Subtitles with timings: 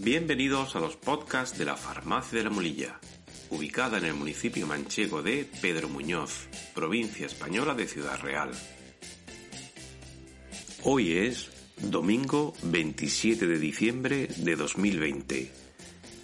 [0.00, 3.00] bienvenidos a los podcasts de la Farmacia de la Molilla,
[3.50, 8.50] ubicada en el municipio manchego de Pedro Muñoz, provincia española de Ciudad Real.
[10.84, 15.52] Hoy es domingo 27 de diciembre de 2020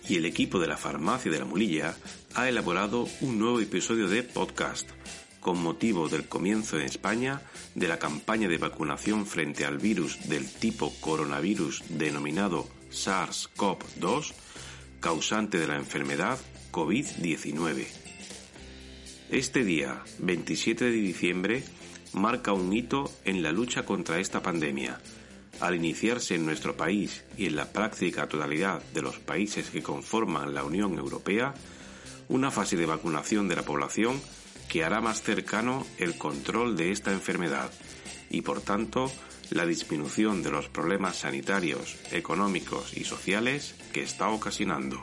[0.08, 1.96] y el equipo de la Farmacia de la Molilla
[2.34, 4.88] ha elaborado un nuevo episodio de podcast
[5.40, 7.42] con motivo del comienzo en España
[7.74, 14.32] de la campaña de vacunación frente al virus del tipo coronavirus denominado SARS-CoV-2,
[15.00, 16.38] causante de la enfermedad
[16.70, 17.86] COVID-19.
[19.30, 21.64] Este día, 27 de diciembre,
[22.12, 25.00] marca un hito en la lucha contra esta pandemia,
[25.60, 30.54] al iniciarse en nuestro país y en la práctica totalidad de los países que conforman
[30.54, 31.54] la Unión Europea,
[32.28, 34.20] una fase de vacunación de la población
[34.68, 37.70] que hará más cercano el control de esta enfermedad
[38.30, 39.10] y por tanto
[39.50, 45.02] la disminución de los problemas sanitarios, económicos y sociales que está ocasionando.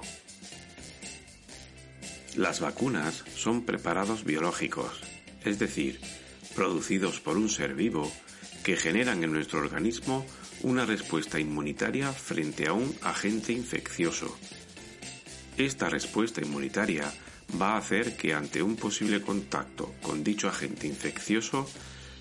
[2.35, 5.01] Las vacunas son preparados biológicos,
[5.43, 5.99] es decir,
[6.55, 8.11] producidos por un ser vivo
[8.63, 10.25] que generan en nuestro organismo
[10.61, 14.37] una respuesta inmunitaria frente a un agente infeccioso.
[15.57, 17.11] Esta respuesta inmunitaria
[17.59, 21.67] va a hacer que ante un posible contacto con dicho agente infeccioso,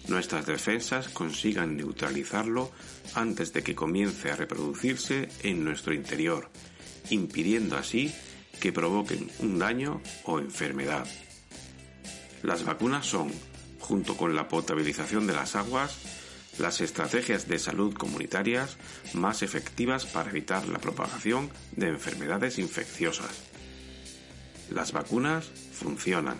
[0.08, 2.70] nuestras defensas consigan neutralizarlo
[3.14, 6.50] antes de que comience a reproducirse en nuestro interior,
[7.10, 8.12] impidiendo así
[8.60, 11.06] que provoquen un daño o enfermedad.
[12.42, 13.32] Las vacunas son,
[13.78, 15.96] junto con la potabilización de las aguas,
[16.58, 18.76] las estrategias de salud comunitarias
[19.14, 23.30] más efectivas para evitar la propagación de enfermedades infecciosas.
[24.70, 26.36] Las vacunas funcionan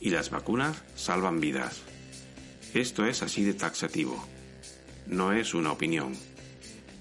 [0.00, 1.87] y las vacunas salvan vidas.
[2.74, 4.22] Esto es así de taxativo.
[5.06, 6.14] No es una opinión,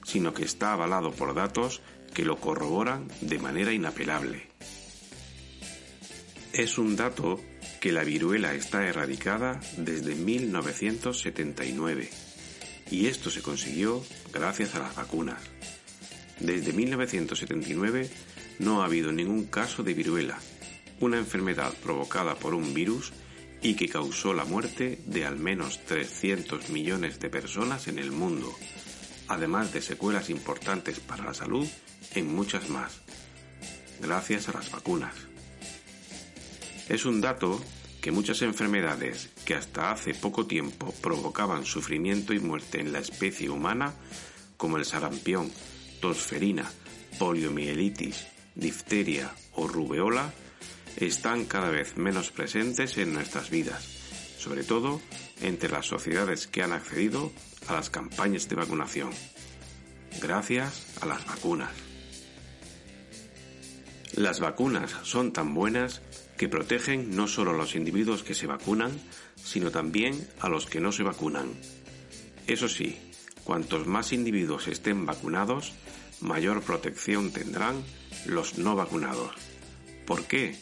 [0.05, 1.81] sino que está avalado por datos
[2.13, 4.47] que lo corroboran de manera inapelable.
[6.53, 7.39] Es un dato
[7.81, 12.09] que la viruela está erradicada desde 1979
[12.89, 14.03] y esto se consiguió
[14.34, 15.41] gracias a las vacunas.
[16.39, 18.09] Desde 1979
[18.59, 20.39] no ha habido ningún caso de viruela,
[20.99, 23.11] una enfermedad provocada por un virus
[23.62, 28.53] y que causó la muerte de al menos 300 millones de personas en el mundo,
[29.28, 31.67] además de secuelas importantes para la salud
[32.13, 33.01] en muchas más,
[34.01, 35.13] gracias a las vacunas.
[36.88, 37.62] Es un dato
[38.01, 43.50] que muchas enfermedades que hasta hace poco tiempo provocaban sufrimiento y muerte en la especie
[43.50, 43.94] humana,
[44.56, 45.51] como el sarampión,
[46.00, 46.72] tosferina,
[47.19, 50.31] poliomielitis, difteria o rubeola
[50.97, 53.84] están cada vez menos presentes en nuestras vidas,
[54.38, 55.02] sobre todo
[55.41, 57.31] entre las sociedades que han accedido
[57.68, 59.12] a las campañas de vacunación,
[60.22, 61.72] gracias a las vacunas.
[64.16, 66.02] Las vacunas son tan buenas
[66.38, 68.91] que protegen no solo a los individuos que se vacunan,
[69.35, 71.53] sino también a los que no se vacunan.
[72.47, 72.97] Eso sí,
[73.44, 75.74] cuantos más individuos estén vacunados,
[76.22, 77.84] mayor protección tendrán
[78.25, 79.35] los no vacunados.
[80.06, 80.58] ¿Por qué?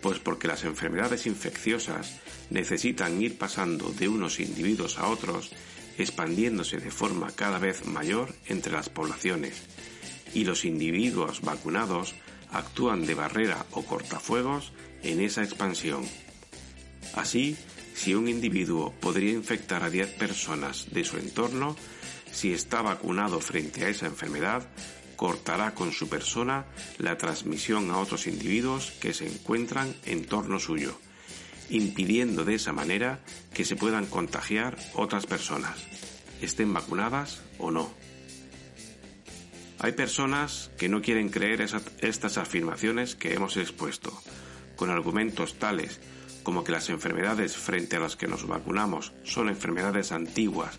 [0.00, 2.16] Pues porque las enfermedades infecciosas
[2.50, 5.50] necesitan ir pasando de unos individuos a otros,
[5.98, 9.62] expandiéndose de forma cada vez mayor entre las poblaciones,
[10.34, 12.14] y los individuos vacunados
[12.50, 14.72] actúan de barrera o cortafuegos
[15.02, 16.06] en esa expansión.
[17.14, 17.56] Así,
[17.94, 21.76] si un individuo podría infectar a 10 personas de su entorno,
[22.32, 24.68] si está vacunado frente a esa enfermedad,
[25.18, 26.64] cortará con su persona
[26.98, 30.96] la transmisión a otros individuos que se encuentran en torno suyo,
[31.70, 33.18] impidiendo de esa manera
[33.52, 35.76] que se puedan contagiar otras personas,
[36.40, 37.92] estén vacunadas o no.
[39.80, 44.16] Hay personas que no quieren creer estas afirmaciones que hemos expuesto,
[44.76, 45.98] con argumentos tales
[46.44, 50.78] como que las enfermedades frente a las que nos vacunamos son enfermedades antiguas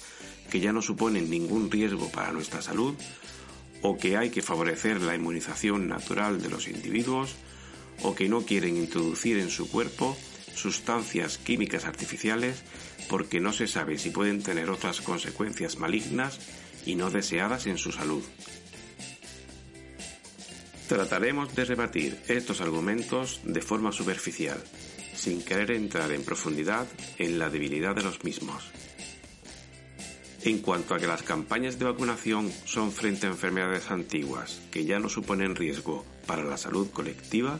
[0.49, 2.95] que ya no suponen ningún riesgo para nuestra salud,
[3.81, 7.35] o que hay que favorecer la inmunización natural de los individuos,
[8.03, 10.17] o que no quieren introducir en su cuerpo
[10.55, 12.63] sustancias químicas artificiales
[13.07, 16.39] porque no se sabe si pueden tener otras consecuencias malignas
[16.85, 18.23] y no deseadas en su salud.
[20.87, 24.61] Trataremos de rebatir estos argumentos de forma superficial,
[25.15, 26.87] sin querer entrar en profundidad
[27.17, 28.71] en la debilidad de los mismos.
[30.43, 34.97] En cuanto a que las campañas de vacunación son frente a enfermedades antiguas que ya
[34.97, 37.59] no suponen riesgo para la salud colectiva,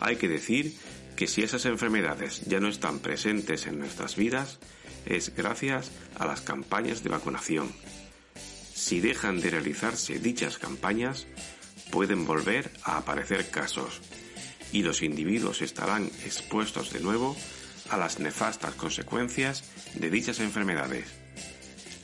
[0.00, 0.74] hay que decir
[1.14, 4.58] que si esas enfermedades ya no están presentes en nuestras vidas,
[5.06, 7.72] es gracias a las campañas de vacunación.
[8.74, 11.28] Si dejan de realizarse dichas campañas,
[11.92, 14.00] pueden volver a aparecer casos
[14.72, 17.36] y los individuos estarán expuestos de nuevo
[17.90, 19.62] a las nefastas consecuencias
[19.94, 21.21] de dichas enfermedades.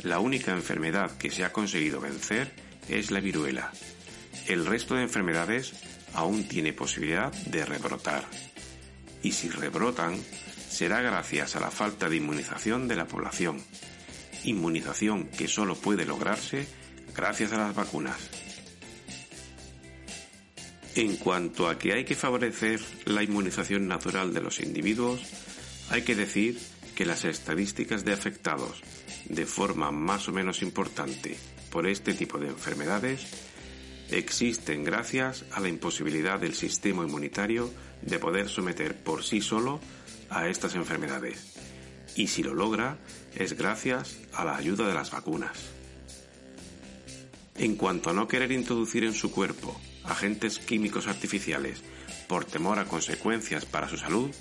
[0.03, 2.53] La única enfermedad que se ha conseguido vencer
[2.89, 3.73] es la viruela.
[4.47, 5.73] El resto de enfermedades
[6.15, 8.25] aún tiene posibilidad de rebrotar.
[9.23, 10.17] Y si rebrotan,
[10.69, 13.61] será gracias a la falta de inmunización de la población.
[14.45, 16.67] Inmunización que solo puede lograrse
[17.15, 18.31] gracias a las vacunas.
[20.95, 25.21] En cuanto a que hay que favorecer la inmunización natural de los individuos,
[25.91, 26.59] hay que decir
[26.99, 28.83] que las estadísticas de afectados
[29.29, 31.37] de forma más o menos importante
[31.71, 33.25] por este tipo de enfermedades
[34.11, 37.73] existen gracias a la imposibilidad del sistema inmunitario
[38.03, 39.79] de poder someter por sí solo
[40.29, 41.55] a estas enfermedades.
[42.17, 42.99] Y si lo logra,
[43.37, 45.57] es gracias a la ayuda de las vacunas.
[47.59, 51.81] En cuanto a no querer introducir en su cuerpo agentes químicos artificiales
[52.27, 54.33] por temor a consecuencias para su salud,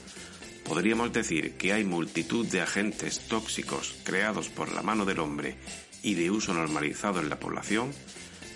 [0.67, 5.55] podríamos decir que hay multitud de agentes tóxicos creados por la mano del hombre
[6.03, 7.91] y de uso normalizado en la población,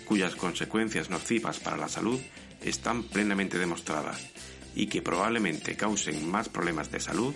[0.04, 2.20] cuyas consecuencias nocivas para la salud
[2.60, 4.26] están plenamente demostradas
[4.74, 7.34] y que probablemente causen más problemas de salud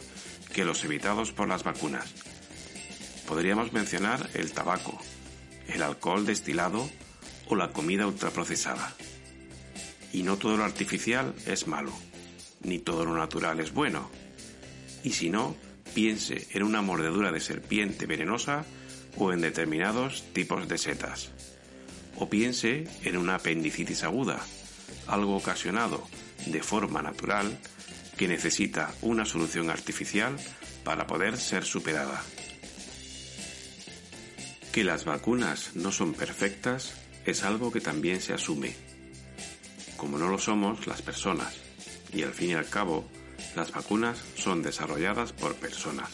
[0.52, 2.14] que los evitados por las vacunas.
[3.26, 5.00] Podríamos mencionar el tabaco,
[5.69, 6.88] el alcohol destilado
[7.49, 8.94] o la comida ultraprocesada.
[10.12, 11.93] Y no todo lo artificial es malo,
[12.62, 14.11] ni todo lo natural es bueno,
[15.06, 15.55] y si no,
[15.94, 18.64] piense en una mordedura de serpiente venenosa
[19.17, 21.31] o en determinados tipos de setas.
[22.17, 24.41] O piense en una apendicitis aguda,
[25.06, 26.05] algo ocasionado
[26.47, 27.56] de forma natural
[28.17, 30.37] que necesita una solución artificial
[30.82, 32.20] para poder ser superada.
[34.73, 36.94] Que las vacunas no son perfectas
[37.26, 38.75] es algo que también se asume,
[39.97, 41.55] como no lo somos las personas,
[42.12, 43.09] y al fin y al cabo
[43.55, 46.11] las vacunas son desarrolladas por personas.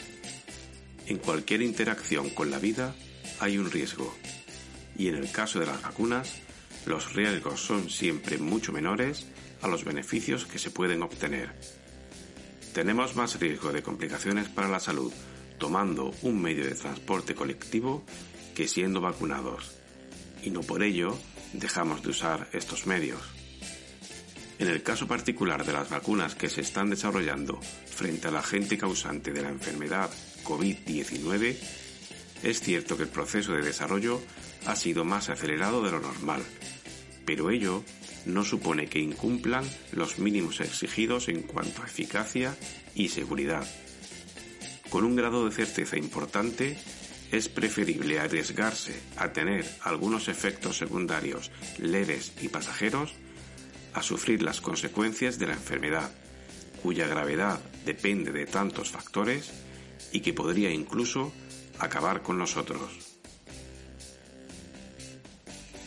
[1.07, 2.95] En cualquier interacción con la vida
[3.41, 4.15] hay un riesgo
[4.97, 6.35] y en el caso de las vacunas
[6.87, 9.27] los riesgos son siempre mucho menores
[9.61, 11.55] a los beneficios que se pueden obtener.
[12.73, 15.13] Tenemos más riesgo de complicaciones para la salud
[15.59, 18.03] tomando un medio de transporte colectivo
[18.55, 19.73] que siendo vacunados
[20.43, 21.17] y no por ello
[21.53, 23.42] dejamos de usar estos medios.
[24.63, 29.33] En el caso particular de las vacunas que se están desarrollando frente al agente causante
[29.33, 30.09] de la enfermedad
[30.45, 31.57] COVID-19,
[32.45, 34.23] es cierto que el proceso de desarrollo
[34.67, 36.45] ha sido más acelerado de lo normal,
[37.25, 37.83] pero ello
[38.25, 42.57] no supone que incumplan los mínimos exigidos en cuanto a eficacia
[42.95, 43.67] y seguridad.
[44.91, 46.79] Con un grado de certeza importante,
[47.33, 53.13] es preferible arriesgarse a tener algunos efectos secundarios leves y pasajeros
[53.95, 56.11] a sufrir las consecuencias de la enfermedad,
[56.83, 59.53] cuya gravedad depende de tantos factores
[60.13, 61.33] y que podría incluso
[61.79, 63.13] acabar con nosotros.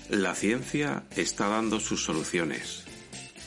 [0.10, 2.84] La ciencia está dando sus soluciones.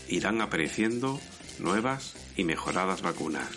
[0.09, 1.21] Irán apareciendo
[1.61, 3.49] nuevas y mejoradas vacunas.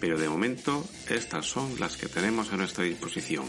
[0.00, 3.44] Pero de momento estas son las que tenemos a nuestra disposición.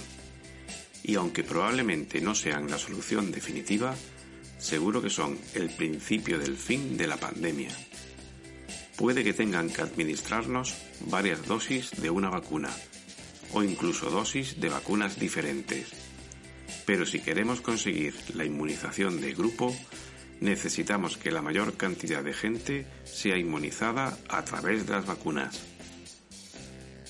[1.03, 3.95] Y aunque probablemente no sean la solución definitiva,
[4.61, 7.75] seguro que son el principio del fin de la pandemia.
[8.95, 10.77] Puede que tengan que administrarnos
[11.07, 12.69] varias dosis de una vacuna
[13.53, 15.89] o incluso dosis de vacunas diferentes.
[16.85, 19.75] Pero si queremos conseguir la inmunización de grupo,
[20.39, 25.59] necesitamos que la mayor cantidad de gente sea inmunizada a través de las vacunas.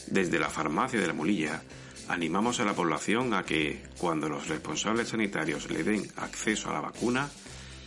[0.07, 1.61] Desde la farmacia de la Mulilla,
[2.11, 6.81] animamos a la población a que, cuando los responsables sanitarios le den acceso a la
[6.81, 7.29] vacuna,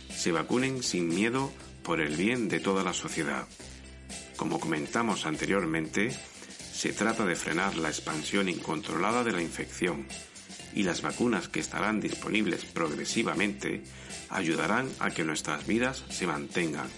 [0.09, 1.51] se vacunen sin miedo
[1.83, 3.47] por el bien de toda la sociedad.
[4.35, 6.11] Como comentamos anteriormente,
[6.73, 10.07] se trata de frenar la expansión incontrolada de la infección
[10.73, 13.83] y las vacunas que estarán disponibles progresivamente
[14.29, 16.89] ayudarán a que nuestras vidas se mantengan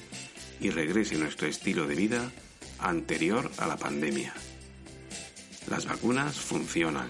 [0.60, 2.32] y regrese nuestro estilo de vida
[2.80, 4.34] anterior a la pandemia.
[5.70, 7.10] Las vacunas funcionan.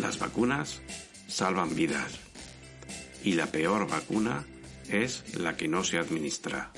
[0.00, 0.80] Las vacunas
[1.28, 2.18] salvan vidas.
[3.22, 4.46] Y la peor vacuna
[4.88, 6.72] es la que no se administra.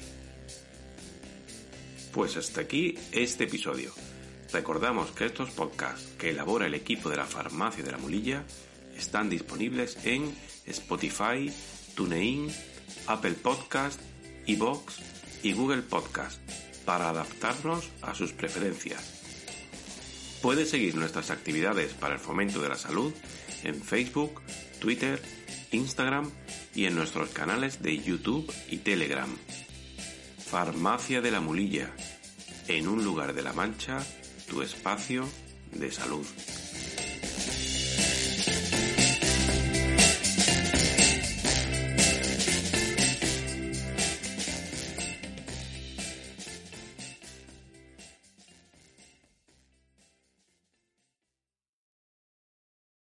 [2.13, 3.93] Pues hasta aquí este episodio.
[4.53, 8.45] Recordamos que estos podcasts que elabora el equipo de la Farmacia de la Mulilla
[8.97, 10.35] están disponibles en
[10.67, 11.53] Spotify,
[11.95, 12.51] TuneIn,
[13.07, 14.01] Apple Podcast,
[14.47, 14.95] iVoox
[15.43, 16.41] y Google Podcast
[16.85, 19.16] para adaptarnos a sus preferencias.
[20.43, 23.13] Puedes seguir nuestras actividades para el fomento de la salud
[23.65, 24.43] en Facebook,
[24.79, 25.21] Twitter,
[25.73, 26.31] Instagram
[26.75, 29.35] y en nuestros canales de YouTube y Telegram.
[30.39, 31.91] Farmacia de la Mulilla,
[32.69, 33.99] en un lugar de la Mancha,
[34.49, 35.29] tu espacio
[35.73, 36.27] de salud.